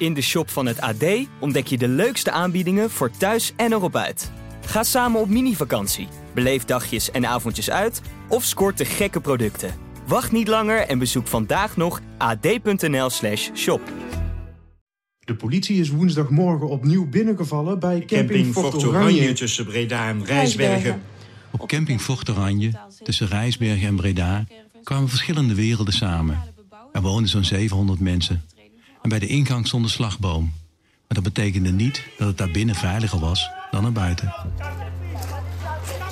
[0.00, 1.04] In de shop van het AD
[1.40, 4.30] ontdek je de leukste aanbiedingen voor thuis en erop uit.
[4.66, 9.74] Ga samen op mini-vakantie, beleef dagjes en avondjes uit of scoort de gekke producten.
[10.06, 13.80] Wacht niet langer en bezoek vandaag nog ad.nl/slash shop.
[15.18, 19.14] De politie is woensdagmorgen opnieuw binnengevallen bij camping, Camping Fort Fort Oranje.
[19.14, 21.02] Oranje tussen Breda en Rijsbergen.
[21.50, 22.72] Op camping Fort Oranje,
[23.02, 24.44] tussen Rijsbergen en Breda,
[24.82, 26.38] kwamen verschillende werelden samen.
[26.92, 28.42] Er woonden zo'n 700 mensen.
[29.02, 30.42] En bij de ingang stond een slagboom.
[31.08, 34.34] Maar dat betekende niet dat het daar binnen veiliger was dan er buiten.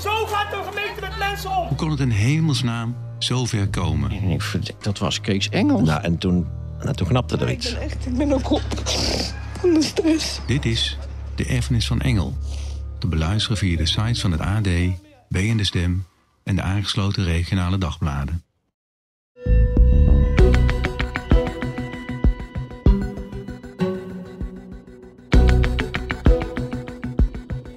[0.01, 1.67] Zo gaat de gemeente met mensen om.
[1.67, 4.11] Hoe kon het in hemelsnaam zo ver komen?
[4.11, 5.89] En ik verdik, dat was Kees Engels.
[5.89, 6.47] Nou, en toen,
[6.83, 7.75] nou, toen knapte er iets.
[7.75, 8.63] Echt, ik ben ook op
[9.61, 10.41] van de stress.
[10.47, 10.99] Dit is
[11.35, 12.37] De Erfenis van Engel.
[12.99, 14.69] Te beluisteren via de sites van het AD,
[15.29, 16.05] B en de Stem
[16.45, 18.43] en de aangesloten regionale dagbladen.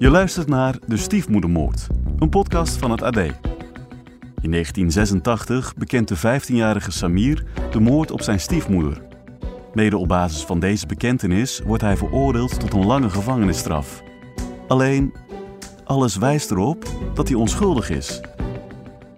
[0.02, 1.86] Je luistert naar De Stiefmoedermoord,
[2.18, 3.16] een podcast van het AD.
[3.16, 9.02] In 1986 bekent de 15-jarige Samir de moord op zijn stiefmoeder.
[9.74, 14.02] Mede op basis van deze bekentenis wordt hij veroordeeld tot een lange gevangenisstraf.
[14.68, 15.14] Alleen,
[15.84, 18.20] alles wijst erop dat hij onschuldig is.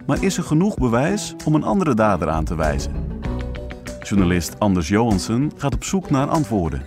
[0.05, 2.93] Maar is er genoeg bewijs om een andere dader aan te wijzen?
[4.01, 6.81] Journalist Anders Johansen gaat op zoek naar antwoorden.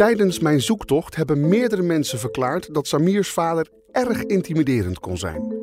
[0.00, 5.54] Tijdens mijn zoektocht hebben meerdere mensen verklaard dat Samirs vader erg intimiderend kon zijn.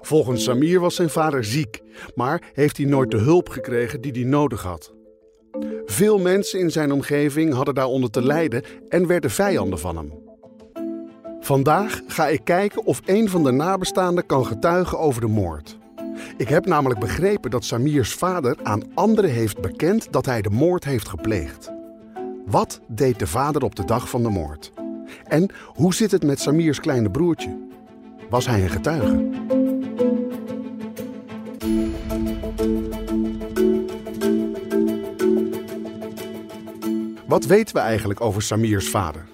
[0.00, 1.82] Volgens Samir was zijn vader ziek,
[2.14, 4.94] maar heeft hij nooit de hulp gekregen die hij nodig had.
[5.84, 10.12] Veel mensen in zijn omgeving hadden daaronder te lijden en werden vijanden van hem.
[11.40, 15.78] Vandaag ga ik kijken of een van de nabestaanden kan getuigen over de moord.
[16.36, 20.84] Ik heb namelijk begrepen dat Samirs vader aan anderen heeft bekend dat hij de moord
[20.84, 21.76] heeft gepleegd.
[22.50, 24.72] Wat deed de vader op de dag van de moord?
[25.24, 27.56] En hoe zit het met Samirs kleine broertje?
[28.30, 29.28] Was hij een getuige?
[37.26, 39.26] Wat weten we eigenlijk over Samirs vader?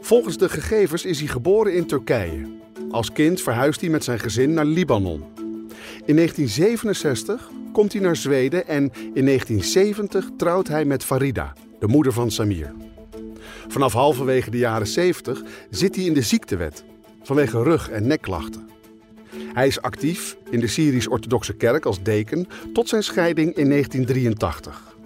[0.00, 2.46] Volgens de gegevens is hij geboren in Turkije.
[2.90, 5.24] Als kind verhuist hij met zijn gezin naar Libanon.
[6.04, 8.82] In 1967 komt hij naar Zweden en
[9.14, 12.74] in 1970 trouwt hij met Farida, de moeder van Samir.
[13.68, 16.84] Vanaf halverwege de jaren 70 zit hij in de ziektewet
[17.22, 18.68] vanwege rug- en nekklachten.
[19.52, 24.96] Hij is actief in de Syrisch-Orthodoxe Kerk als deken tot zijn scheiding in 1983.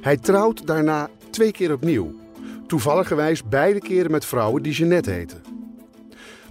[0.00, 2.14] Hij trouwt daarna twee keer opnieuw,
[2.66, 5.42] toevalligerwijs beide keren met vrouwen die Jeannette heten.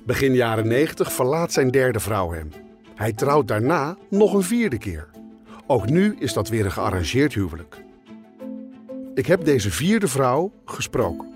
[0.06, 2.50] Begin jaren 90 verlaat zijn derde vrouw hem.
[2.96, 5.08] Hij trouwt daarna nog een vierde keer.
[5.68, 7.86] Ook nu is dat weer een gearrangeerd huwelijk.
[9.18, 11.28] Ik heb deze vierde vrouw gesproken.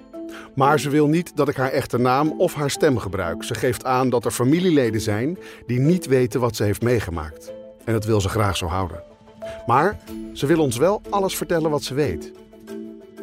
[0.56, 3.44] Maar ze wil niet dat ik haar echte naam of haar stem gebruik.
[3.44, 7.54] Ze geeft aan dat er familieleden zijn die niet weten wat ze heeft meegemaakt.
[7.86, 9.04] En dat wil ze graag zo houden.
[9.66, 10.00] Maar
[10.34, 12.32] ze wil ons wel alles vertellen wat ze weet.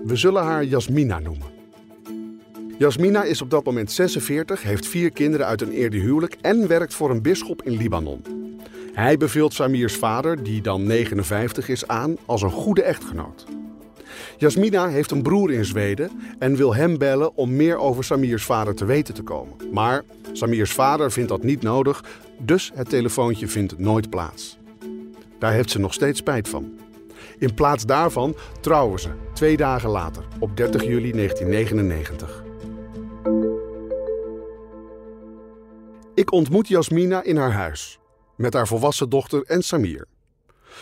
[0.05, 1.49] We zullen haar Jasmina noemen.
[2.79, 6.95] Jasmina is op dat moment 46, heeft vier kinderen uit een eerder huwelijk en werkt
[6.95, 8.23] voor een bisschop in Libanon.
[8.93, 13.47] Hij beveelt Samirs vader, die dan 59 is, aan als een goede echtgenoot.
[14.39, 18.75] Jasmina heeft een broer in Zweden en wil hem bellen om meer over Samirs vader
[18.75, 19.57] te weten te komen.
[19.73, 22.05] Maar Samirs vader vindt dat niet nodig,
[22.39, 24.59] dus het telefoontje vindt nooit plaats.
[25.39, 26.79] Daar heeft ze nog steeds spijt van.
[27.39, 32.45] In plaats daarvan trouwen ze twee dagen later, op 30 juli 1999.
[36.15, 37.99] Ik ontmoet Jasmina in haar huis,
[38.37, 40.07] met haar volwassen dochter en Samir.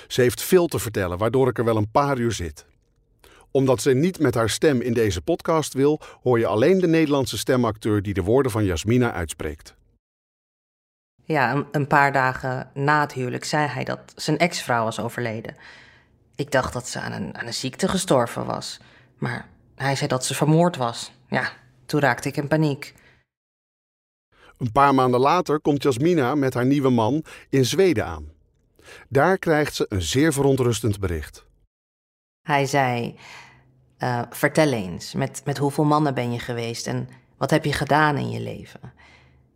[0.07, 2.67] Ze heeft veel te vertellen, waardoor ik er wel een paar uur zit.
[3.57, 7.39] Omdat ze niet met haar stem in deze podcast wil, hoor je alleen de Nederlandse
[7.39, 9.75] stemacteur die de woorden van Jasmina uitspreekt.
[11.25, 15.57] Ja, een, paar dagen na het huwelijk zei hij dat zijn ex-vrouw was overleden.
[16.35, 18.81] Ik dacht dat ze aan een, aan een ziekte gestorven was.
[19.19, 21.13] Maar hij zei dat ze vermoord was.
[21.29, 21.53] Ja,
[21.87, 22.95] toen raakte ik in paniek.
[24.59, 28.33] Een paar maanden later komt Jasmina met haar nieuwe man in Zweden aan.
[29.09, 31.45] Daar krijgt ze een zeer verontrustend bericht.
[32.43, 33.17] Hij zei:
[33.99, 38.17] eh, Vertel eens, met, met hoeveel mannen ben je geweest en wat heb je gedaan
[38.17, 38.93] in je leven?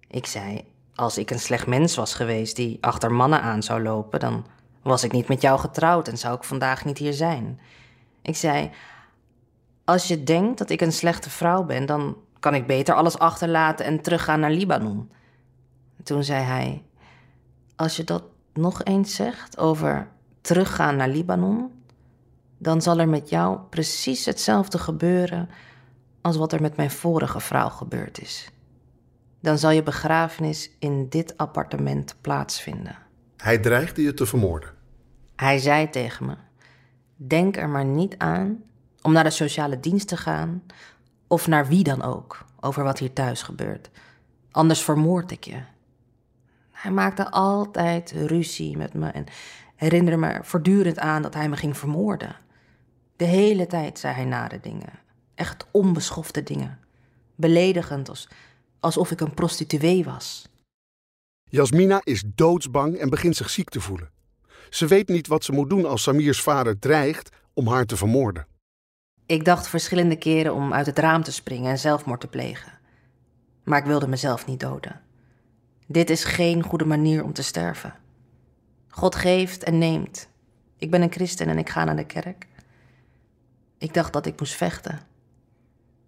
[0.09, 0.65] Ik zei:
[0.95, 4.47] Als ik een slecht mens was geweest die achter mannen aan zou lopen, dan
[4.83, 7.61] was ik niet met jou getrouwd en zou ik vandaag niet hier zijn.
[8.23, 8.71] Ik zei:
[9.85, 13.85] Als je denkt dat ik een slechte vrouw ben, dan kan ik beter alles achterlaten
[13.85, 15.11] en teruggaan naar Libanon.
[16.03, 16.83] Toen zei hij:
[17.77, 18.23] Als je dat
[18.53, 20.09] nog eens zegt over
[20.41, 21.80] teruggaan naar Libanon,
[22.63, 25.49] dan zal er met jou precies hetzelfde gebeuren
[26.21, 28.51] als wat er met mijn vorige vrouw gebeurd is.
[29.41, 32.99] Dan zal je begrafenis in dit appartement plaatsvinden.
[33.37, 34.71] Hij dreigde je te vermoorden.
[35.37, 36.35] Hij zei tegen me:
[37.17, 38.63] Denk er maar niet aan
[39.03, 40.63] om naar de sociale dienst te gaan
[41.27, 43.91] of naar wie dan ook over wat hier thuis gebeurt.
[44.51, 45.61] Anders vermoord ik je.
[46.71, 49.25] Hij maakte altijd ruzie met me en
[49.77, 52.37] herinnerde me voortdurend aan dat hij me ging vermoorden.
[53.21, 54.99] De hele tijd zei hij nare dingen.
[55.35, 56.79] Echt onbeschofte dingen.
[57.35, 58.29] Beledigend, als,
[58.79, 60.49] alsof ik een prostituee was.
[61.45, 64.11] Jasmina is doodsbang en begint zich ziek te voelen.
[64.71, 68.47] Ze weet niet wat ze moet doen als Samirs vader dreigt om haar te vermoorden.
[69.27, 72.73] Ik dacht verschillende keren om uit het raam te springen en zelfmoord te plegen.
[73.65, 75.01] Maar ik wilde mezelf niet doden.
[75.87, 77.95] Dit is geen goede manier om te sterven.
[78.89, 80.29] God geeft en neemt.
[80.77, 82.49] Ik ben een christen en ik ga naar de kerk.
[83.81, 85.01] Ik dacht dat ik moest vechten.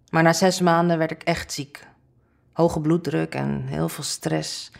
[0.09, 1.87] Maar na zes maanden werd ik echt ziek.
[2.51, 4.71] Hoge bloeddruk en heel veel stress.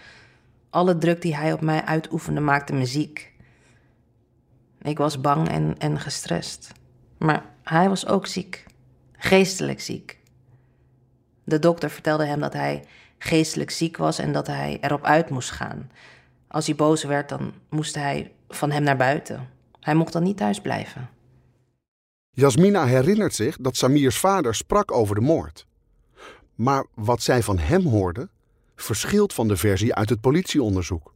[0.69, 3.33] Alle druk die hij op mij uitoefende maakte me ziek.
[4.81, 6.71] Ik was bang en, en gestrest.
[7.17, 8.65] Maar hij was ook ziek.
[9.11, 10.19] Geestelijk ziek.
[11.43, 12.83] De dokter vertelde hem dat hij
[13.17, 15.91] geestelijk ziek was en dat hij erop uit moest gaan.
[16.47, 19.49] Als hij boos werd, dan moest hij van hem naar buiten.
[19.79, 21.09] Hij mocht dan niet thuis blijven.
[22.35, 25.65] Jasmina herinnert zich dat Samirs vader sprak over de moord.
[26.55, 28.29] Maar wat zij van hem hoorde,
[28.75, 31.13] verschilt van de versie uit het politieonderzoek.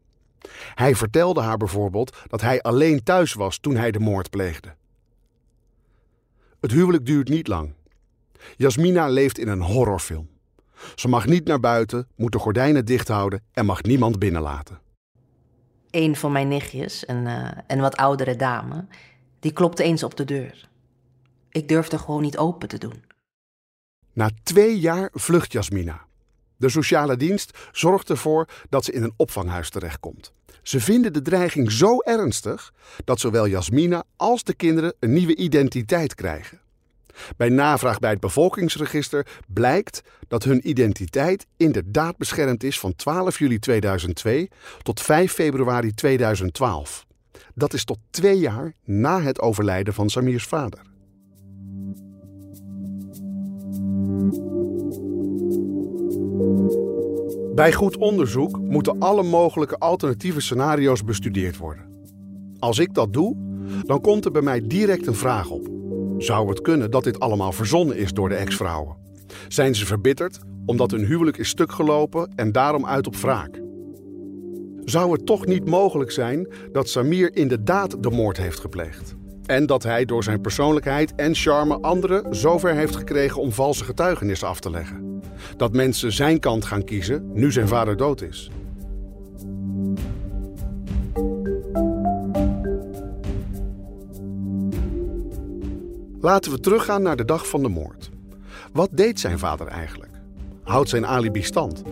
[0.76, 4.76] Hij vertelde haar bijvoorbeeld dat hij alleen thuis was toen hij de moord pleegde.
[6.60, 7.74] Het huwelijk duurt niet lang.
[8.56, 10.30] Jasmina leeft in een horrorfilm.
[10.96, 14.80] Ze mag niet naar buiten, moet de gordijnen dicht houden en mag niemand binnenlaten.
[15.92, 18.86] Een van mijn nichtjes, een, uh, een wat oudere dame,
[19.40, 20.70] die klopte eens op de deur.
[21.52, 23.04] Ik durfde gewoon niet open te doen.
[24.14, 26.06] Na twee jaar vlucht Jasmina.
[26.58, 30.34] De sociale dienst zorgt ervoor dat ze in een opvanghuis terechtkomt.
[30.62, 32.74] Ze vinden de dreiging zo ernstig
[33.06, 36.60] dat zowel Jasmina als de kinderen een nieuwe identiteit krijgen.
[37.38, 43.60] Bij navraag bij het bevolkingsregister blijkt dat hun identiteit inderdaad beschermd is van 12 juli
[43.60, 44.50] 2002
[44.82, 47.06] tot 5 februari 2012.
[47.54, 50.87] Dat is tot twee jaar na het overlijden van Samirs vader.
[57.56, 61.86] Bij goed onderzoek moeten alle mogelijke alternatieve scenario's bestudeerd worden.
[62.60, 63.36] Als ik dat doe,
[63.86, 65.68] dan komt er bij mij direct een vraag op.
[66.18, 68.96] Zou het kunnen dat dit allemaal verzonnen is door de ex-vrouwen?
[69.48, 73.62] Zijn ze verbitterd omdat hun huwelijk is stuk gelopen en daarom uit op wraak?
[74.84, 79.17] Zou het toch niet mogelijk zijn dat Samir inderdaad de moord heeft gepleegd?
[79.48, 84.48] En dat hij door zijn persoonlijkheid en charme anderen zover heeft gekregen om valse getuigenissen
[84.48, 85.22] af te leggen?
[85.58, 88.50] Dat mensen zijn kant gaan kiezen nu zijn vader dood is?
[96.20, 98.10] Laten we teruggaan naar de dag van de moord.
[98.74, 100.12] Wat deed zijn vader eigenlijk?
[100.64, 101.84] Houdt zijn alibi stand?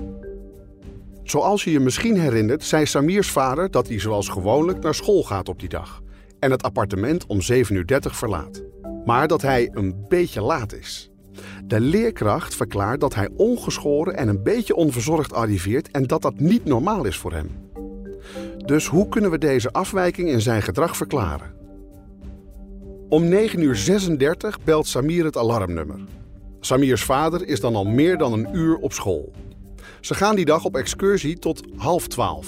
[1.23, 5.49] Zoals je je misschien herinnert, zei Samirs vader dat hij zoals gewoonlijk naar school gaat
[5.49, 6.03] op die dag
[6.45, 8.63] en het appartement om 7.30 uur verlaat.
[9.05, 11.09] Maar dat hij een beetje laat is.
[11.65, 16.65] De leerkracht verklaart dat hij ongeschoren en een beetje onverzorgd arriveert en dat dat niet
[16.65, 17.49] normaal is voor hem.
[18.65, 21.53] Dus hoe kunnen we deze afwijking in zijn gedrag verklaren?
[23.09, 25.99] Om 9 uur 36 belt Samir het alarmnummer.
[26.59, 29.31] Samirs vader is dan al meer dan een uur op school.
[30.01, 32.47] Ze gaan die dag op excursie tot half twaalf.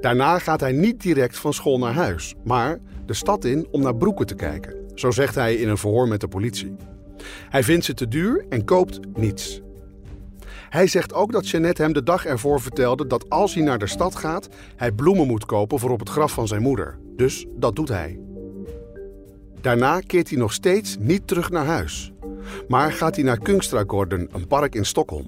[0.00, 3.96] Daarna gaat hij niet direct van school naar huis, maar de stad in om naar
[3.96, 4.74] broeken te kijken.
[4.94, 6.76] Zo zegt hij in een verhoor met de politie.
[7.48, 9.60] Hij vindt ze te duur en koopt niets.
[10.68, 13.86] Hij zegt ook dat Jeannette hem de dag ervoor vertelde dat als hij naar de
[13.86, 16.98] stad gaat, hij bloemen moet kopen voor op het graf van zijn moeder.
[17.16, 18.20] Dus dat doet hij.
[19.60, 22.12] Daarna keert hij nog steeds niet terug naar huis.
[22.68, 25.26] Maar gaat hij naar Kungstrakorden, een park in Stockholm.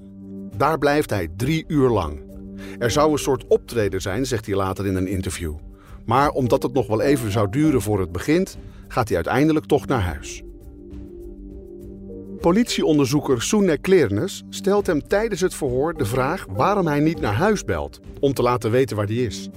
[0.57, 2.21] Daar blijft hij drie uur lang.
[2.79, 5.55] Er zou een soort optreden zijn, zegt hij later in een interview.
[6.11, 9.87] Maar omdat het nog wel even zou duren voor het begint, gaat hij uiteindelijk toch
[9.87, 10.43] naar huis.
[12.41, 17.65] Politieonderzoeker Soene Kleernes stelt hem tijdens het verhoor de vraag waarom hij niet naar huis
[17.65, 19.49] belt om te laten weten waar hij is.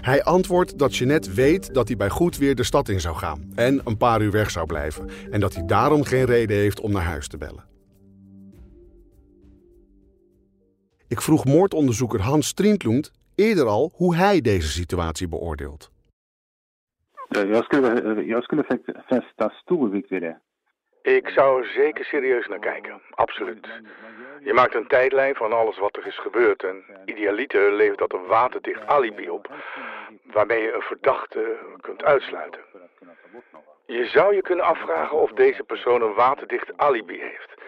[0.00, 3.52] Hij antwoordt dat Jeanette weet dat hij bij goed weer de stad in zou gaan
[3.54, 5.08] en een paar uur weg zou blijven.
[5.30, 7.68] En dat hij daarom geen reden heeft om naar huis te bellen.
[11.08, 13.10] Ik vroeg moordonderzoeker Hans Strindlund
[13.40, 15.90] eerder al hoe hij deze situatie beoordeelt.
[17.30, 18.64] Jag skulle, jag skulle
[19.06, 20.36] fästa stor vikt vid det.
[21.02, 23.66] Ik zou er zeker serieus naar kijken, absoluut.
[24.40, 28.26] Je maakt een tijdlijn van alles wat er is gebeurd en idealiter levert dat een
[28.26, 29.50] waterdicht alibi op,
[30.22, 32.60] waarmee je een verdachte kunt uitsluiten.
[33.86, 37.59] Je zou je kunnen afvragen of deze persoon een waterdicht alibi heeft.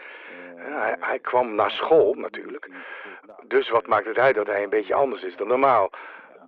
[0.56, 2.68] Hij, hij kwam naar school natuurlijk,
[3.46, 5.90] dus wat maakt het uit dat hij een beetje anders is dan normaal?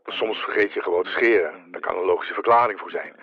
[0.06, 1.52] Soms vergeet je gewoon te scheren.
[1.70, 3.14] Daar kan een logische verklaring voor zijn.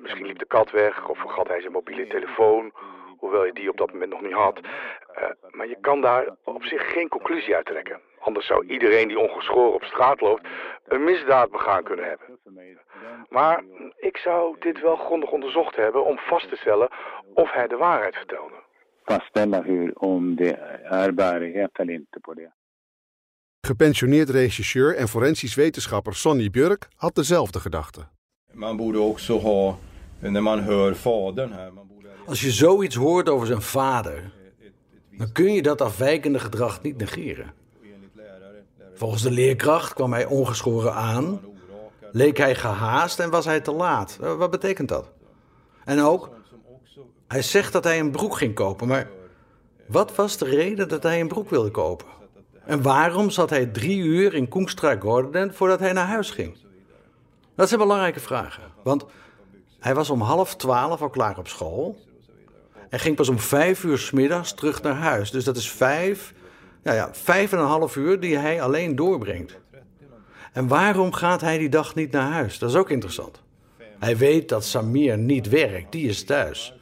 [0.00, 2.72] Misschien liep de kat weg of vergat hij zijn mobiele telefoon
[3.18, 4.60] hoewel je die op dat moment nog niet had.
[5.18, 8.00] Uh, maar je kan daar op zich geen conclusie uit trekken.
[8.18, 10.48] Anders zou iedereen die ongeschoren op straat loopt
[10.86, 12.38] een misdaad begaan kunnen hebben.
[13.28, 13.64] Maar
[13.96, 16.88] ik zou dit wel grondig onderzocht hebben om vast te stellen
[17.34, 18.54] of hij de waarheid vertelde.
[19.08, 22.52] Vastställa hur om det är bärighet eller inte på det.
[23.68, 28.00] Gepensioneerd regisseur en forensisch wetenschapper Sonny Björk had dezelfde gedachte.
[28.52, 29.78] Man borde också ha,
[30.20, 32.08] när man hör fadern här, man borde...
[32.26, 34.32] Als je zoiets hoort over zijn vader,
[35.18, 37.52] dan kun je dat afwijkende gedrag niet negeren.
[38.94, 41.40] Volgens de leerkracht kwam hij ongeschoren aan,
[42.12, 44.16] leek hij gehaast en was hij te laat.
[44.16, 45.10] Wat betekent dat?
[45.84, 46.35] En ook,
[47.28, 49.08] hij zegt dat hij een broek ging kopen, maar
[49.86, 52.06] wat was de reden dat hij een broek wilde kopen?
[52.64, 56.56] En waarom zat hij drie uur in Koengstra Gordon voordat hij naar huis ging?
[57.54, 59.04] Dat zijn belangrijke vragen, want
[59.80, 62.04] hij was om half twaalf al klaar op school
[62.88, 65.30] en ging pas om vijf uur s middags terug naar huis.
[65.30, 66.34] Dus dat is vijf,
[66.82, 69.58] nou ja, vijf en een half uur die hij alleen doorbrengt.
[70.52, 72.58] En waarom gaat hij die dag niet naar huis?
[72.58, 73.42] Dat is ook interessant.
[73.98, 76.74] Hij weet dat Samir niet werkt, die is thuis.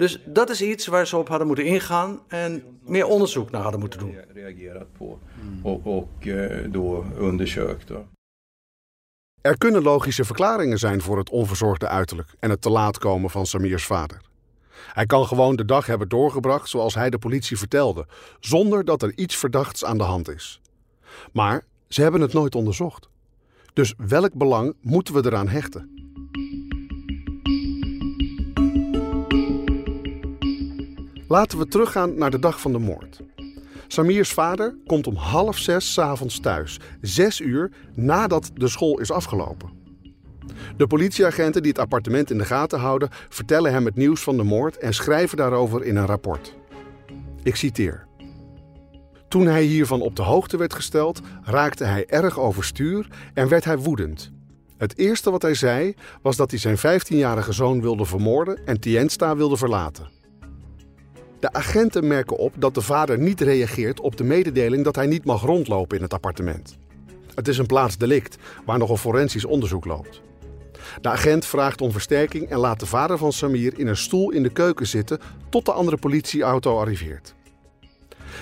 [0.00, 3.80] Dus dat is iets waar ze op hadden moeten ingaan en meer onderzoek naar hadden
[3.80, 4.14] moeten doen.
[9.40, 13.46] Er kunnen logische verklaringen zijn voor het onverzorgde uiterlijk en het te laat komen van
[13.46, 14.20] Samirs vader.
[14.70, 18.06] Hij kan gewoon de dag hebben doorgebracht zoals hij de politie vertelde,
[18.38, 20.60] zonder dat er iets verdachts aan de hand is.
[21.32, 23.08] Maar ze hebben het nooit onderzocht.
[23.72, 25.99] Dus welk belang moeten we eraan hechten?
[31.30, 33.20] Laten we teruggaan naar de dag van de moord.
[33.86, 39.70] Samirs vader komt om half zes s'avonds thuis, zes uur nadat de school is afgelopen.
[40.76, 44.42] De politieagenten die het appartement in de gaten houden, vertellen hem het nieuws van de
[44.42, 46.54] moord en schrijven daarover in een rapport.
[47.42, 48.06] Ik citeer.
[49.28, 53.78] Toen hij hiervan op de hoogte werd gesteld, raakte hij erg overstuur en werd hij
[53.78, 54.32] woedend.
[54.76, 59.36] Het eerste wat hij zei was dat hij zijn 15-jarige zoon wilde vermoorden en Tiensta
[59.36, 60.19] wilde verlaten.
[61.40, 65.24] De agenten merken op dat de vader niet reageert op de mededeling dat hij niet
[65.24, 66.78] mag rondlopen in het appartement.
[67.34, 70.20] Het is een plaatsdelict waar nog een forensisch onderzoek loopt.
[71.00, 74.42] De agent vraagt om versterking en laat de vader van Samir in een stoel in
[74.42, 75.18] de keuken zitten
[75.48, 77.34] tot de andere politieauto arriveert.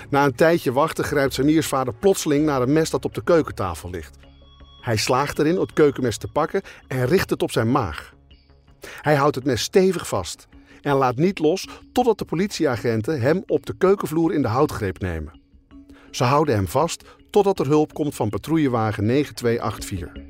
[0.09, 3.89] Na een tijdje wachten grijpt Samirs vader plotseling naar een mes dat op de keukentafel
[3.89, 4.17] ligt.
[4.81, 8.13] Hij slaagt erin het keukenmes te pakken en richt het op zijn maag.
[9.01, 10.47] Hij houdt het mes stevig vast
[10.81, 15.39] en laat niet los totdat de politieagenten hem op de keukenvloer in de houtgreep nemen.
[16.11, 20.27] Ze houden hem vast totdat er hulp komt van patrouillewagen 9284.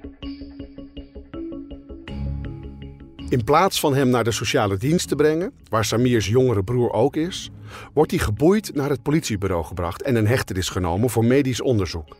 [3.30, 7.16] In plaats van hem naar de sociale dienst te brengen, waar Samirs jongere broer ook
[7.16, 7.50] is,
[7.94, 12.18] wordt hij geboeid naar het politiebureau gebracht en een hechtenis genomen voor medisch onderzoek.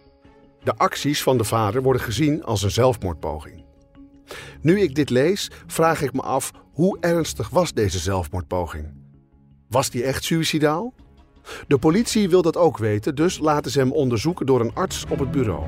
[0.64, 3.64] De acties van de vader worden gezien als een zelfmoordpoging.
[4.62, 8.94] Nu ik dit lees, vraag ik me af hoe ernstig was deze zelfmoordpoging?
[9.70, 10.94] Was die echt suicidaal?
[11.68, 15.20] De politie wil dat ook weten, dus laten ze hem onderzoeken door een arts op
[15.20, 15.68] het bureau.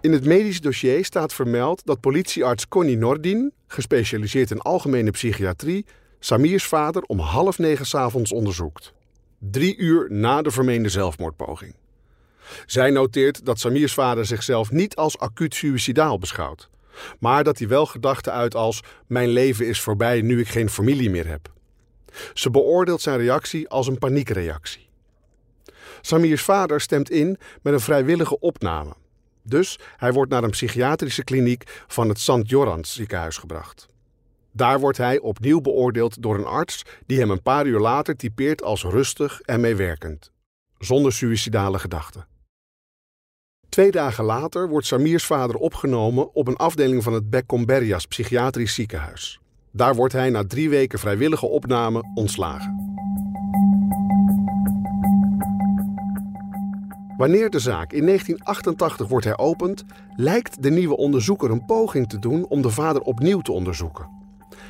[0.00, 5.86] In het medisch dossier staat vermeld dat politiearts Connie Nordin, gespecialiseerd in algemene psychiatrie,
[6.18, 8.92] Samirs vader om half negen s'avonds onderzoekt.
[9.38, 11.74] Drie uur na de vermeende zelfmoordpoging.
[12.66, 16.68] Zij noteert dat Samirs vader zichzelf niet als acuut suicidaal beschouwt,
[17.18, 21.10] maar dat hij wel gedachten uit als: Mijn leven is voorbij nu ik geen familie
[21.10, 21.52] meer heb.
[22.34, 24.88] Ze beoordeelt zijn reactie als een paniekreactie.
[26.00, 28.94] Samirs vader stemt in met een vrijwillige opname.
[29.42, 32.42] Dus hij wordt naar een psychiatrische kliniek van het St.
[32.42, 33.88] Jorans ziekenhuis gebracht.
[34.52, 38.62] Daar wordt hij opnieuw beoordeeld door een arts die hem een paar uur later typeert
[38.62, 40.32] als rustig en meewerkend.
[40.78, 42.26] zonder suïcidale gedachten.
[43.68, 49.40] Twee dagen later wordt Samirs vader opgenomen op een afdeling van het Beckomberrias psychiatrisch ziekenhuis.
[49.72, 52.96] Daar wordt hij na drie weken vrijwillige opname ontslagen.
[57.16, 59.84] Wanneer de zaak in 1988 wordt heropend,
[60.16, 64.08] lijkt de nieuwe onderzoeker een poging te doen om de vader opnieuw te onderzoeken.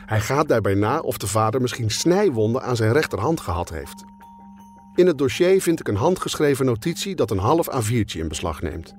[0.07, 4.05] Hij gaat daarbij na of de vader misschien snijwonden aan zijn rechterhand gehad heeft.
[4.99, 8.95] In het dossier vind ik een handgeschreven notitie dat een half A4'tje in beslag neemt.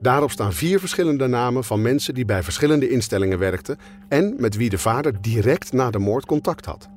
[0.00, 4.68] Daarop staan vier verschillende namen van mensen die bij verschillende instellingen werkten en met wie
[4.68, 6.88] de vader direct na de moord contact had.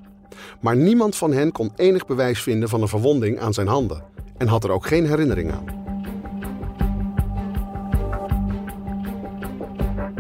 [0.62, 4.04] Maar niemand van hen kon enig bewijs vinden van een verwonding aan zijn handen
[4.38, 5.66] en had er ook geen herinnering aan.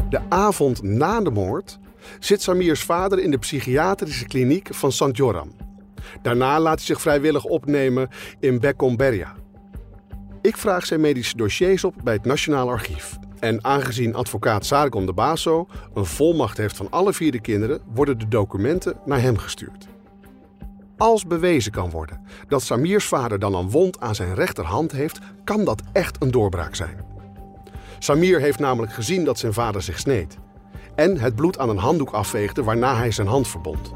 [0.09, 1.79] De avond na de moord
[2.19, 5.17] zit Samirs vader in de psychiatrische kliniek van St.
[5.17, 5.64] Joram.
[6.21, 8.09] Daarna laat hij zich vrijwillig opnemen
[8.39, 9.35] in Beckomberria.
[10.41, 13.17] Ik vraag zijn medische dossiers op bij het Nationaal Archief.
[13.39, 18.19] En aangezien advocaat Sargon de Baso een volmacht heeft van alle vier de kinderen, worden
[18.19, 19.87] de documenten naar hem gestuurd.
[20.97, 25.65] Als bewezen kan worden dat Samirs vader dan een wond aan zijn rechterhand heeft, kan
[25.65, 27.05] dat echt een doorbraak zijn.
[27.99, 30.37] Samir heeft namelijk gezien dat zijn vader zich sneed.
[30.95, 33.93] En het bloed aan een handdoek afveegde waarna hij zijn hand verbond.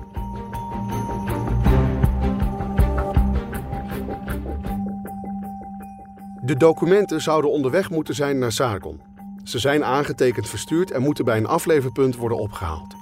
[6.50, 9.02] De documenten zouden onderweg moeten zijn naar Sargon.
[9.44, 12.96] Ze zijn aangetekend verstuurd en moeten bij een afleverpunt worden opgehaald.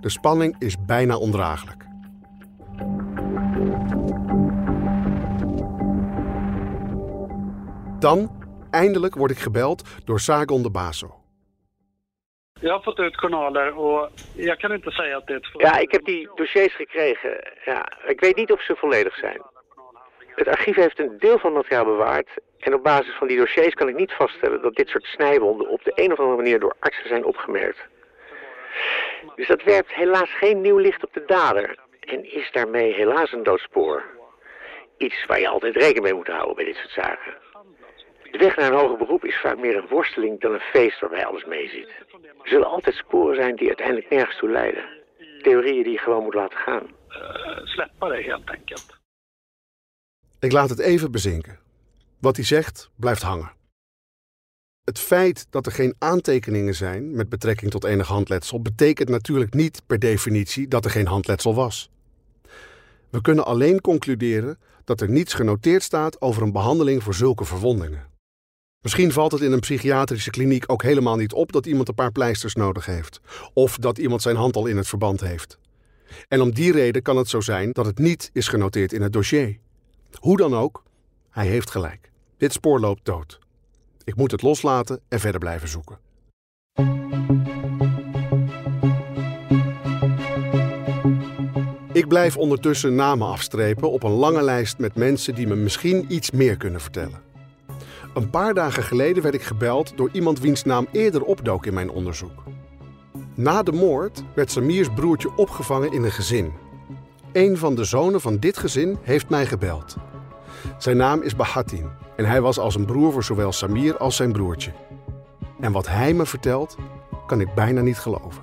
[0.00, 1.84] De spanning is bijna ondraaglijk.
[7.98, 8.30] Dan,
[8.70, 11.14] eindelijk, word ik gebeld door Sargon de Baso.
[12.60, 15.78] Jag har fått ut journaler och jag kan inte säga att det är ett Ja,
[15.78, 17.30] ik heb die dossiers gekregen.
[17.64, 19.42] Ja, ik weet niet of ze volledig zijn.
[20.34, 22.30] Het archief heeft een deel van het materiaal bewaard.
[22.60, 25.84] En op basis van die dossiers kan ik niet vaststellen dat dit soort snijwonden op
[25.84, 27.78] de een of andere manier door artsen zijn opgemerkt.
[29.36, 31.78] Dus dat werpt helaas geen nieuw licht op de dader.
[32.00, 34.04] En is daarmee helaas een doodspoor.
[34.96, 37.34] Iets waar je altijd rekening mee moet houden bij dit soort zaken.
[38.30, 41.26] De weg naar een hoger beroep is vaak meer een worsteling dan een feest waarbij
[41.26, 41.88] alles meezit.
[42.42, 44.84] Er zullen altijd sporen zijn die uiteindelijk nergens toe leiden.
[45.42, 46.86] Theorieën die je gewoon moet laten gaan.
[47.08, 48.98] Uh, släppa det helt enkelt.
[50.40, 51.58] Ik laat het even bezinken.
[52.20, 53.52] Wat hij zegt blijft hangen.
[54.84, 59.82] Het feit dat er geen aantekeningen zijn met betrekking tot enig handletsel betekent natuurlijk niet
[59.86, 61.90] per definitie dat er geen handletsel was.
[63.10, 68.08] We kunnen alleen concluderen dat er niets genoteerd staat over een behandeling voor zulke verwondingen.
[68.80, 72.12] Misschien valt het in een psychiatrische kliniek ook helemaal niet op dat iemand een paar
[72.12, 73.20] pleisters nodig heeft,
[73.52, 75.58] of dat iemand zijn hand al in het verband heeft.
[76.28, 79.12] En om die reden kan het zo zijn dat het niet is genoteerd in het
[79.12, 79.58] dossier.
[80.14, 80.82] Hoe dan ook,
[81.30, 82.09] hij heeft gelijk.
[82.40, 83.38] Dit spoor loopt dood.
[84.04, 85.98] Ik moet het loslaten en verder blijven zoeken.
[91.92, 96.30] Ik blijf ondertussen namen afstrepen op een lange lijst met mensen die me misschien iets
[96.30, 97.22] meer kunnen vertellen.
[98.14, 101.90] Een paar dagen geleden werd ik gebeld door iemand wiens naam eerder opdook in mijn
[101.90, 102.42] onderzoek.
[103.34, 106.52] Na de moord werd Samirs broertje opgevangen in een gezin.
[107.32, 109.96] Een van de zonen van dit gezin heeft mij gebeld.
[110.78, 114.32] Zijn naam is Bahatin en hij was als een broer voor zowel Samir als zijn
[114.32, 114.70] broertje.
[115.60, 116.76] En wat hij me vertelt,
[117.26, 118.42] kan ik bijna niet geloven.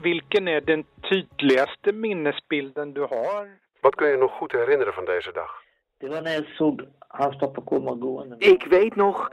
[0.00, 3.46] Vilken är den tydligaste minnesbilden du har?
[3.80, 5.62] Wat kun je nog goed herinneren van deze dag?
[8.38, 9.30] Ik weet nog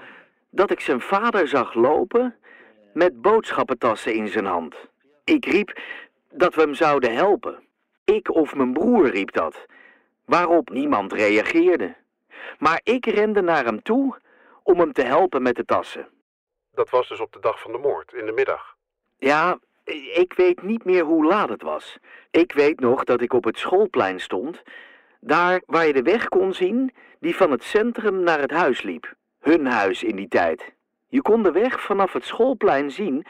[0.50, 2.36] dat ik zijn vader zag lopen
[2.94, 4.76] met boodschappentassen in zijn hand.
[5.24, 5.80] Ik riep
[6.30, 7.64] dat we hem zouden helpen.
[8.06, 9.66] Ik of mijn broer riep dat,
[10.26, 11.96] waarop niemand reageerde.
[12.60, 14.18] Maar ik rende naar hem toe
[14.64, 16.08] om hem te helpen met de tassen.
[16.72, 18.76] Dat was dus op de dag van de moord, in de middag.
[19.18, 19.60] Ja,
[20.14, 21.98] ik weet niet meer hoe laat het was.
[22.32, 24.64] Ik weet nog dat ik op het schoolplein stond,
[25.20, 29.14] daar waar je de weg kon zien die van het centrum naar het huis liep.
[29.40, 30.74] Hun huis in die tijd.
[31.08, 33.26] Je kon de weg vanaf het schoolplein zien,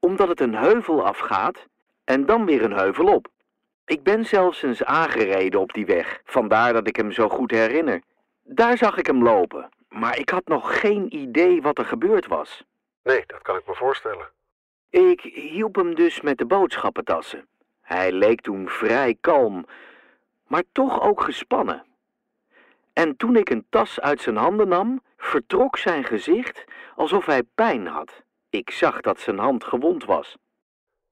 [0.00, 1.66] omdat het een heuvel afgaat
[2.04, 3.28] en dan weer een heuvel op.
[3.86, 8.02] Ik ben zelfs eens aangereden op die weg, vandaar dat ik hem zo goed herinner.
[8.42, 12.64] Daar zag ik hem lopen, maar ik had nog geen idee wat er gebeurd was.
[13.02, 14.28] Nee, dat kan ik me voorstellen.
[14.90, 17.48] Ik hielp hem dus met de boodschappentassen.
[17.80, 19.66] Hij leek toen vrij kalm,
[20.46, 21.84] maar toch ook gespannen.
[22.92, 26.64] En toen ik een tas uit zijn handen nam, vertrok zijn gezicht
[26.96, 28.22] alsof hij pijn had.
[28.50, 30.36] Ik zag dat zijn hand gewond was.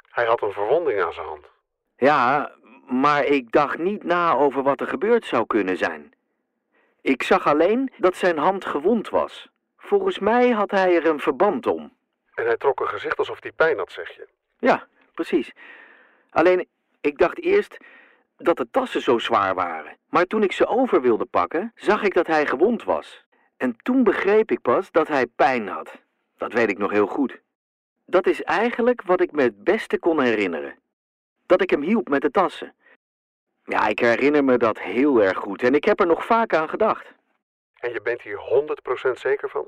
[0.08, 1.52] Hij had een verwonding aan zijn hand.
[1.96, 2.52] Ja,
[2.88, 6.12] maar ik dacht niet na over wat er gebeurd zou kunnen zijn.
[7.01, 9.49] Ik zag alleen dat zijn hand gewond was.
[9.77, 11.92] Volgens mij had hij er een verband om.
[12.35, 14.29] En hij trok een gezicht alsof hij pijn had, zeg je.
[14.59, 15.53] Ja, precies.
[16.31, 16.68] Alleen,
[17.01, 17.77] ik dacht eerst
[18.37, 19.97] dat de tassen zo zwaar waren.
[20.09, 23.25] Maar toen ik ze over wilde pakken, zag ik dat hij gewond was.
[23.57, 26.03] En toen begreep ik pas dat hij pijn had.
[26.37, 27.40] Dat weet ik nog heel goed.
[28.07, 30.79] Dat is eigenlijk wat ik me het beste kon herinneren.
[31.46, 32.74] Dat ik hem hielp met de tassen.
[33.64, 36.68] Ja, ik herinner me dat heel erg goed en ik heb er nog vaak aan
[36.68, 37.04] gedacht.
[37.74, 38.38] En je bent hier
[39.09, 39.64] 100% zeker van?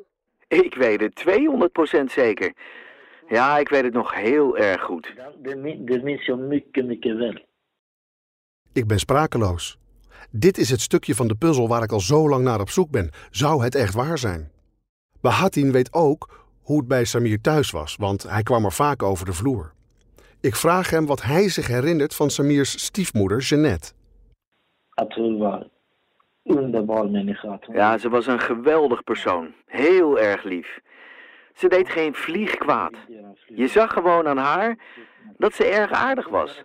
[0.48, 1.24] Ik weet het
[2.00, 2.52] 200% zeker.
[3.28, 5.14] Ja, ik weet het nog heel erg goed.
[5.42, 7.44] Det minns jag mycket, mycket väl.
[8.72, 9.78] Ik ben sprakeloos.
[10.30, 12.90] Dit is het stukje van de puzzel waar ik al zo lang naar op zoek
[12.90, 13.10] ben.
[13.30, 14.50] Zou het echt waar zijn?
[15.20, 19.26] Bahatin weet ook hoe het bij Samir thuis was, want hij kwam er vaak over
[19.26, 19.72] de vloer.
[20.46, 23.92] Ik vraag hem wat hij zich herinnert van Samirs stiefmoeder Jeannette.
[27.72, 29.54] Ja, ze was een geweldig persoon.
[29.64, 30.80] Heel erg lief.
[31.54, 32.92] Ze deed geen vlieg kwaad.
[33.46, 34.78] Je zag gewoon aan haar
[35.36, 36.64] dat ze erg aardig was.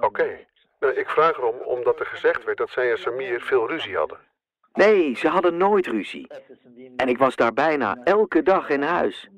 [0.00, 0.38] Oké.
[0.80, 4.18] Nou, ik vraag erom omdat er gezegd werd dat zij en Samir veel ruzie hadden.
[4.72, 6.26] Nee, ze hadden nooit ruzie.
[6.96, 9.28] En ik was daar bijna elke dag in huis.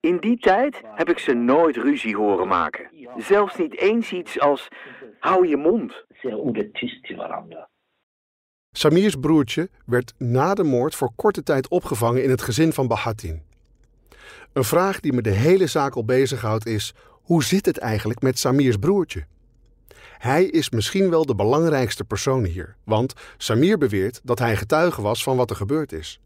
[0.00, 2.88] In die tijd heb ik ze nooit ruzie horen maken.
[3.16, 4.68] Zelfs niet eens iets als
[5.18, 6.04] hou je mond.
[8.72, 13.42] Samirs broertje werd na de moord voor korte tijd opgevangen in het gezin van Bahatin.
[14.52, 18.38] Een vraag die me de hele zaak al bezighoudt is: hoe zit het eigenlijk met
[18.38, 19.26] Samirs broertje?
[20.18, 25.22] Hij is misschien wel de belangrijkste persoon hier, want Samir beweert dat hij getuige was
[25.22, 26.20] van wat er gebeurd is.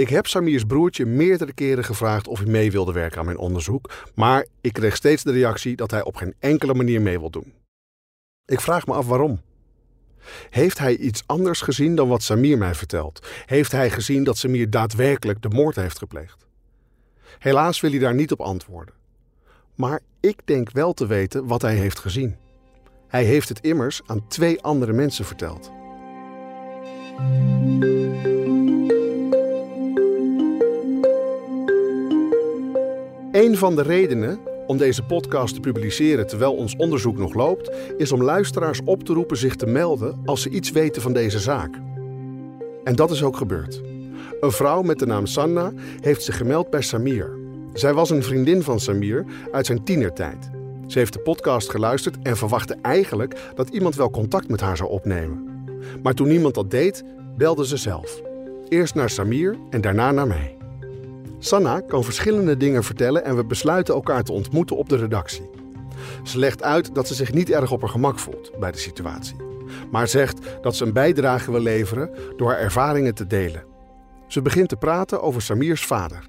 [0.00, 3.90] Ik heb Samirs broertje meerdere keren gevraagd of hij mee wilde werken aan mijn onderzoek,
[4.14, 7.52] maar ik kreeg steeds de reactie dat hij op geen enkele manier mee wil doen.
[8.44, 9.40] Ik vraag me af waarom.
[10.50, 13.26] Heeft hij iets anders gezien dan wat Samir mij vertelt?
[13.46, 16.46] Heeft hij gezien dat Samir daadwerkelijk de moord heeft gepleegd?
[17.38, 18.94] Helaas wil hij daar niet op antwoorden.
[19.74, 22.36] Maar ik denk wel te weten wat hij heeft gezien.
[23.08, 25.70] Hij heeft het immers aan twee andere mensen verteld.
[33.40, 38.12] Een van de redenen om deze podcast te publiceren terwijl ons onderzoek nog loopt, is
[38.12, 41.74] om luisteraars op te roepen zich te melden als ze iets weten van deze zaak.
[42.84, 43.82] En dat is ook gebeurd.
[44.40, 47.38] Een vrouw met de naam Sanna heeft zich gemeld bij Samir.
[47.72, 50.50] Zij was een vriendin van Samir uit zijn tienertijd.
[50.86, 54.90] Ze heeft de podcast geluisterd en verwachtte eigenlijk dat iemand wel contact met haar zou
[54.90, 55.46] opnemen.
[56.02, 57.04] Maar toen niemand dat deed,
[57.36, 58.20] belde ze zelf.
[58.68, 60.59] Eerst naar Samir en daarna naar mij.
[61.42, 65.50] Sanna kan verschillende dingen vertellen en we besluiten elkaar te ontmoeten op de redactie.
[66.24, 69.36] Ze legt uit dat ze zich niet erg op haar gemak voelt bij de situatie,
[69.90, 73.62] maar zegt dat ze een bijdrage wil leveren door haar ervaringen te delen.
[74.26, 76.28] Ze begint te praten over Samirs vader.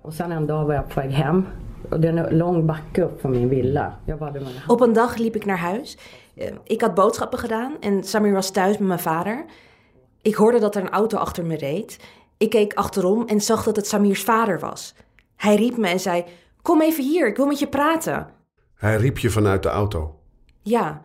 [0.00, 1.46] Och sen en dag var jag på väg hem.
[1.90, 3.98] Och det är en lång backe upp från min villa.
[4.04, 5.96] Jag var där med Op een dag liep ik naar huis.
[6.36, 9.44] Eh, Ik had boodschappen gedaan en Samir was thuis met mijn vader.
[10.22, 11.98] Ik hoorde dat er een auto achter me reed.
[12.36, 14.94] Ik keek achterom en zag dat het Samirs vader was.
[15.36, 16.24] Hij riep me en zei:
[16.62, 18.28] Kom even hier, ik wil met je praten.
[18.74, 20.18] Hij riep je vanuit de auto.
[20.62, 21.02] Ja.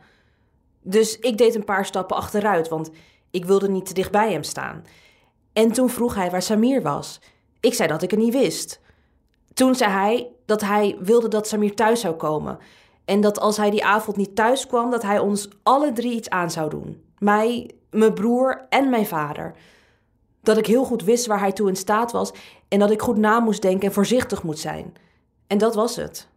[0.82, 2.90] Dus ik deed een paar stappen achteruit, want
[3.32, 4.84] ik wilde niet te dicht bij hem staan.
[5.54, 7.22] En toen vroeg hij waar Samir was.
[7.60, 8.82] Ik zei dat ik het niet wist.
[9.54, 12.58] Toen zei hij dat hij wilde dat Samir thuis zou komen.
[13.06, 16.30] En dat als hij die avond niet thuis kwam, dat hij ons alle drie iets
[16.30, 17.04] aan zou doen.
[17.18, 19.56] Mij, mijn broer en mijn vader.
[20.50, 22.32] Dat ik heel goed wist waar hij toe in staat was
[22.68, 24.94] en dat ik goed na moest denken en voorzichtig moet zijn.
[25.48, 26.28] En dat was het.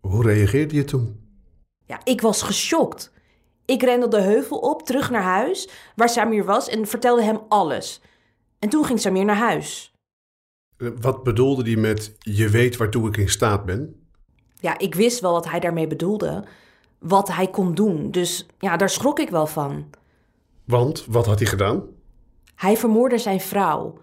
[0.00, 1.20] Hoe reageerde je toen?
[1.84, 3.12] Ja, ik was geschokt.
[3.64, 8.00] Ik rende de heuvel op, terug naar huis, waar Samir was, en vertelde hem alles.
[8.58, 9.92] En toen ging Samir naar huis.
[10.76, 14.06] Eh, Wat bedoelde hij met je weet waartoe ik in staat ben?
[14.60, 16.44] Ja, ik wist wel wat hij daarmee bedoelde.
[16.98, 18.10] Wat hij kon doen.
[18.10, 19.90] Dus ja, daar schrok ik wel van.
[20.64, 21.94] Want wat had hij gedaan?
[22.56, 23.98] Hij vermoordde zijn vrouw.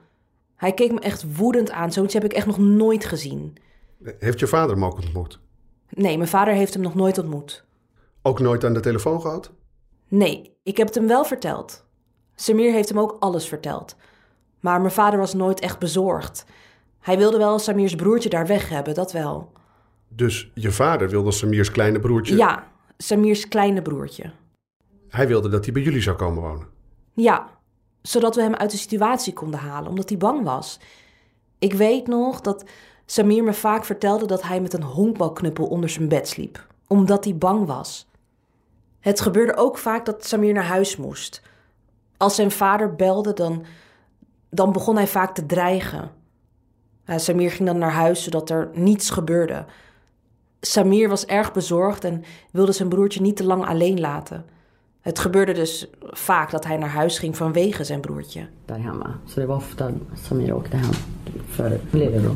[0.56, 1.92] Hij keek me echt woedend aan.
[1.92, 3.58] Zoiets heb ik echt nog nooit gezien.
[4.20, 5.40] Heeft je vader hem ook ontmoet?
[5.90, 7.66] Nee, mijn vader heeft hem nog nooit ontmoet.
[8.22, 9.52] Ook nooit aan de telefoon gehad?
[10.08, 11.86] Nee, ik heb het hem wel verteld.
[12.36, 13.96] Samir heeft hem ook alles verteld.
[14.60, 16.46] Maar mijn vader was nooit echt bezorgd.
[17.00, 19.52] Hij wilde wel Samirs broertje daar weg hebben, dat wel.
[20.08, 22.36] Dus je vader wilde Samirs kleine broertje?
[22.36, 24.32] Ja, Samirs kleine broertje.
[25.10, 26.68] Hij wilde dat hij bij jullie zou komen wonen.
[27.14, 27.50] Ja,
[28.04, 30.80] zodat we hem uit de situatie konden halen, omdat hij bang was.
[31.60, 32.64] Ik weet nog dat
[33.06, 37.38] Samir me vaak vertelde dat hij met een honkbalknuppel onder zijn bed sliep, omdat hij
[37.38, 38.08] bang was.
[39.00, 41.42] Het gebeurde ook vaak dat Samir naar huis moest.
[42.18, 43.66] Als zijn vader belde, dan,
[44.50, 46.12] dan begon hij vaak te dreigen.
[47.06, 49.66] Samir ging dan naar huis zodat er niets gebeurde.
[50.60, 54.46] Samir was erg bezorgd en wilde zijn broertje niet te lang alleen laten.
[55.04, 58.48] Het gebeurde dus vaak dat hij naar huis ging vanwege zijn broertje.
[58.66, 59.20] Daar hemma.
[59.26, 59.92] Så det var ofta
[60.28, 60.94] Samir åkte hem
[61.50, 62.36] för lillebror.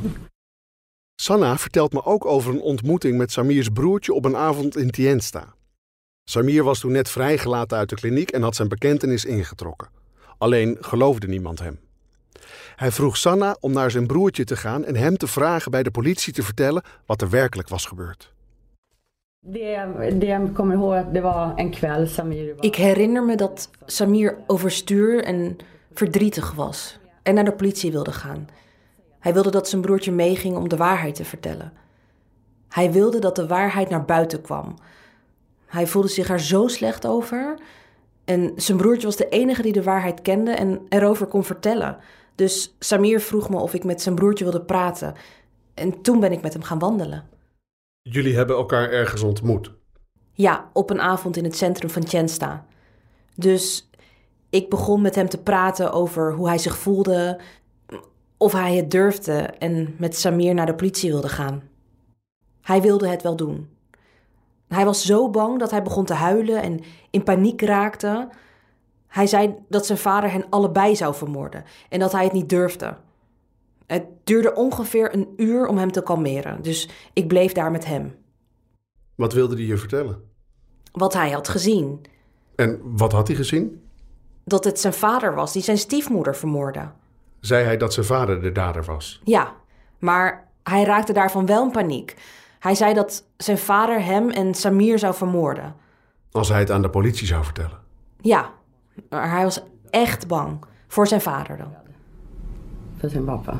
[1.22, 5.56] Sanna vertelt me ook over een ontmoeting met Samirs broertje op een avond in Tiensta.
[6.24, 9.90] Samir was toen net vrijgelaten uit de kliniek en had zijn bekentenis ingetrokken.
[10.38, 11.80] Alleen geloofde niemand hem.
[12.76, 15.92] Hij vroeg Sanna om naar zijn broertje te gaan en hem te vragen bij de
[15.92, 18.36] politie te vertellen wat er werkelijk was gebeurd.
[19.50, 22.56] Det, det kommer ihåg att det var en kväll Samir.
[22.62, 25.58] Ik herinner me dat Samir overstuur en
[25.94, 28.48] verdrietig was en naar de politie wilde gaan.
[29.20, 31.74] Hij wilde dat zijn broertje meeging om de waarheid te vertellen.
[32.70, 34.76] Hij wilde dat de waarheid naar buiten kwam.
[35.66, 37.60] Hij voelde zich er zo slecht over.
[38.26, 41.98] En zijn broertje was de enige die de waarheid kende en erover kon vertellen.
[42.36, 45.14] Dus Samir vroeg me of ik met zijn broertje wilde praten.
[45.74, 47.37] En toen ben ik met hem gaan wandelen.
[48.10, 49.72] Jullie hebben elkaar ergens ontmoet.
[50.34, 52.66] Ja, op een avond in het centrum van Tjensta.
[53.36, 53.90] Dus
[54.50, 57.40] ik begon met hem te praten over hoe hij zich voelde,
[58.38, 61.64] of hij het durfde en met Samir naar de politie wilde gaan.
[62.62, 63.70] Hij wilde het wel doen.
[64.68, 68.30] Hij was zo bang dat hij begon te huilen en in paniek raakte.
[69.08, 72.98] Hij zei dat zijn vader hen allebei zou vermoorden en dat hij het niet durfde.
[73.88, 78.16] Het duurde ongeveer een uur om hem te kalmeren, dus ik bleef daar met hem.
[79.16, 80.22] Wat wilde hij je vertellen?
[80.92, 82.02] Wat hij had gezien:
[82.56, 83.82] En wat had hij gezien?
[84.48, 86.90] dat het zijn vader was die zijn stiefmoeder vermoordde.
[87.40, 89.22] Zei hij dat zijn vader de dader was?
[89.24, 89.54] Ja,
[90.00, 92.16] maar hij raakte daarvan wel in paniek.
[92.60, 95.76] Hij zei dat zijn vader hem en Samir zou vermoorden.
[96.32, 97.80] Als hij het aan de politie zou vertellen.
[98.22, 98.52] Ja,
[99.10, 100.66] maar hij was echt bang.
[100.88, 101.74] Voor zijn vader dan.
[102.98, 103.60] För sin pappa.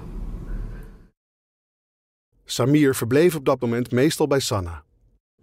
[2.50, 4.84] Samir verbleef op dat moment meestal bij Sanna.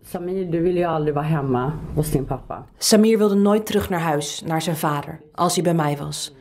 [0.02, 2.66] Samir, du ville ju aldrig vara hemma hos din pappa.
[2.78, 6.34] Samir wilde nooit terug naar huis, naar zijn vader, als hij bij mij was.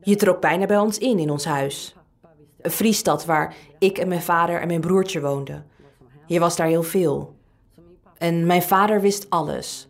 [0.00, 1.94] Je trok bijna bij ons in, in ons huis.
[2.60, 5.66] Een Friesstad waar ik en mijn vader en mijn broertje woonden.
[6.26, 7.34] Je was daar heel veel.
[8.18, 9.88] En mijn vader wist alles.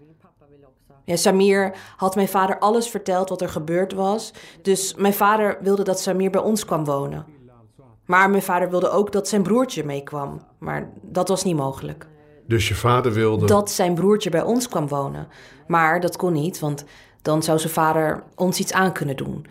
[1.05, 4.33] Ja, Samir had mijn vader alles verteld wat er gebeurd was.
[4.63, 7.27] Dus mijn vader wilde dat Samir bij ons kwam wonen.
[8.05, 10.41] Maar mijn vader wilde ook dat zijn broertje meekwam.
[10.59, 12.07] Maar dat was niet mogelijk.
[12.47, 13.47] Dus je vader wilde.
[13.47, 15.29] Dat zijn broertje bij ons kwam wonen.
[15.67, 16.85] Maar dat kon niet, want
[17.23, 19.47] dan zou zijn vader ons iets aan kunnen doen.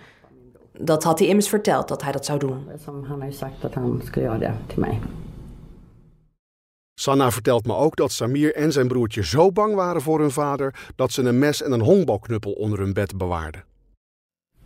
[0.77, 2.67] Dat had hij immers verteld dat hij dat zou doen.
[4.03, 4.97] Skulle göra det till mig.
[6.95, 10.75] Sanna vertelt me ook dat Samir en zijn broertje zo bang waren voor hun vader
[10.95, 13.63] dat ze een mes en een honkbalknuppel onder hun bed bewaarden.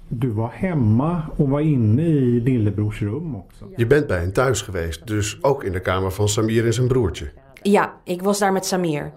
[0.08, 3.66] Du var hemma och var inne i lillebrors rum också.
[3.76, 6.88] Je bent bij hen thuis geweest, dus ook in de kamer van Samir en zijn
[6.88, 7.32] broertje.
[7.62, 9.12] Ja, ik was daar met Samir.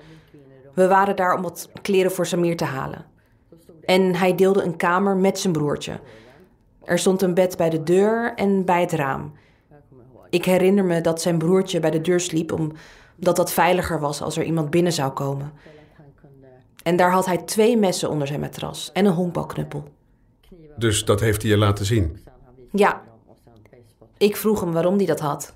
[0.74, 3.05] We waren daar om wat kleren voor Samir te halen.
[3.85, 6.00] En hij deelde een kamer met zijn broertje.
[6.85, 9.33] Er stond een bed bij de deur en bij het raam.
[10.31, 14.37] Ik herinner me dat zijn broertje bij de deur sliep omdat dat veiliger was als
[14.37, 15.53] er iemand binnen zou komen.
[16.83, 19.85] En daar had hij twee messen onder zijn matras en een honkbalknuppel.
[20.80, 22.24] Dus dat heeft hij je laten zien.
[22.72, 23.02] Ja.
[24.16, 25.52] Ik vroeg hem waarom hij dat had.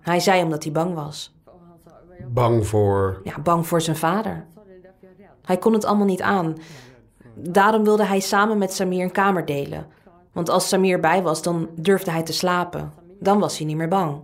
[0.00, 1.34] Hij zei omdat hij bang was.
[2.28, 3.20] Bang voor.
[3.24, 4.44] Ja, bang voor zijn vader.
[5.42, 6.56] Hij kon het allemaal niet aan.
[7.34, 9.86] Daarom wilde hij samen met Samir een kamer delen.
[10.32, 12.92] Want als Samir bij was, dan durfde hij te slapen.
[13.20, 14.20] Dan was hij niet meer bang.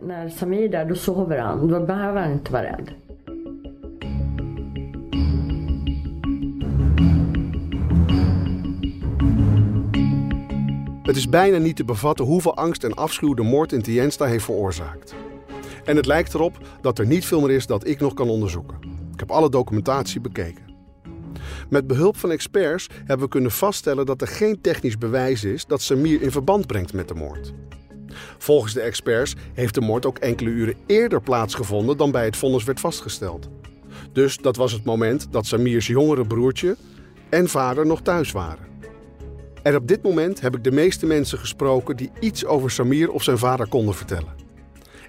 [0.00, 1.68] När Samir där, då sover han.
[1.68, 3.07] Då behöver han inte vara rädd.
[11.08, 14.44] Het is bijna niet te bevatten hoeveel angst en afschuw de moord in Tiensta heeft
[14.44, 15.14] veroorzaakt.
[15.84, 18.76] En het lijkt erop dat er niet veel meer is dat ik nog kan onderzoeken.
[19.12, 20.64] Ik heb alle documentatie bekeken.
[21.68, 25.82] Met behulp van experts hebben we kunnen vaststellen dat er geen technisch bewijs is dat
[25.82, 27.52] Samir in verband brengt met de moord.
[28.38, 32.64] Volgens de experts heeft de moord ook enkele uren eerder plaatsgevonden dan bij het vonnis
[32.64, 33.48] werd vastgesteld.
[34.12, 36.76] Dus dat was het moment dat Samirs jongere broertje
[37.28, 38.66] en vader nog thuis waren.
[39.68, 43.22] En op dit moment heb ik de meeste mensen gesproken die iets over Samir of
[43.22, 44.34] zijn vader konden vertellen.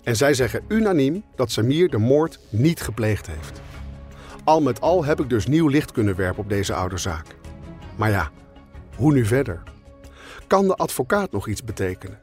[0.04, 3.62] En zij zeggen unaniem dat Samir de moord niet gepleegd heeft.
[4.44, 7.26] Al met al heb ik dus nieuw licht kunnen werpen op deze oude zaak.
[7.96, 8.32] Maar ja,
[8.96, 9.64] hoe nu verder?
[10.48, 12.20] Kan de advocaat nog iets betekenen?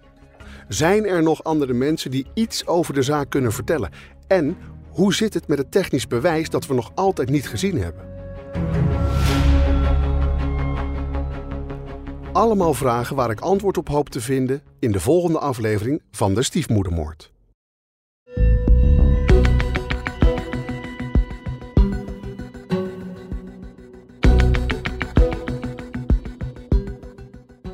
[0.69, 3.91] Zijn er nog andere mensen die iets over de zaak kunnen vertellen?
[4.27, 4.57] En
[4.89, 8.16] Hoe zit het met het technisch bewijs dat we nog altijd niet gezien hebben?
[12.37, 16.43] Allemaal vragen waar ik antwoord op hoop te vinden in de volgende aflevering van de
[16.43, 17.33] Stiefmoedermoord.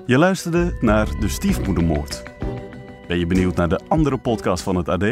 [0.07, 2.23] Je luisterde naar De Stiefmoedermoord.
[3.09, 5.03] Ben je benieuwd naar de andere podcast van het AD?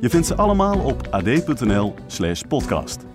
[0.00, 3.11] Je vindt ze allemaal op ad.nl/slash podcast.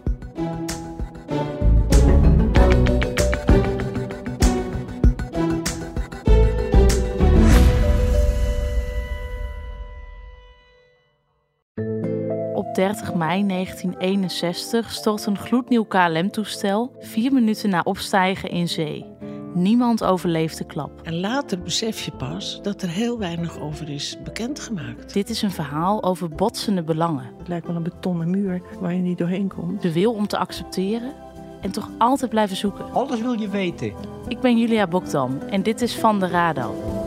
[12.87, 19.05] 30 mei 1961 stort een gloednieuw KLM-toestel vier minuten na opstijgen in zee.
[19.53, 21.01] Niemand overleeft de klap.
[21.03, 25.13] En later besef je pas dat er heel weinig over is bekendgemaakt.
[25.13, 27.31] Dit is een verhaal over botsende belangen.
[27.37, 29.81] Het lijkt wel een betonnen muur waar je niet doorheen komt.
[29.81, 31.13] De wil om te accepteren
[31.61, 32.93] en toch altijd blijven zoeken.
[32.93, 33.93] Alles wil je weten.
[34.27, 37.06] Ik ben Julia Bokdam en dit is Van de Radar.